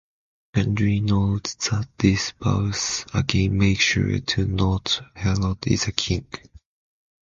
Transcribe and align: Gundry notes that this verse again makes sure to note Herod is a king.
Gundry 0.55 0.99
notes 0.99 1.53
that 1.69 1.87
this 1.99 2.31
verse 2.41 3.05
again 3.13 3.55
makes 3.59 3.83
sure 3.83 4.17
to 4.17 4.47
note 4.47 5.03
Herod 5.15 5.67
is 5.67 5.87
a 5.87 5.91
king. 5.91 6.25